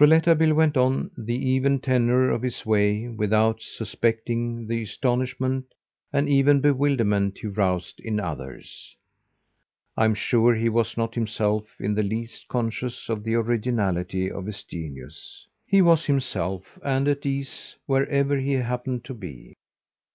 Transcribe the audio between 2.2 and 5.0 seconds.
of his way without suspecting the